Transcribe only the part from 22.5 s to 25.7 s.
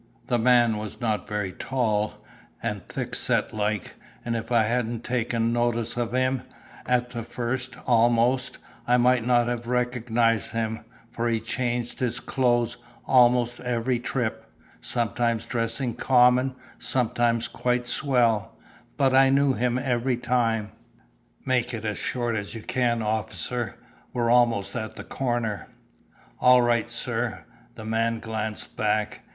you can, officer; we're almost at the corner."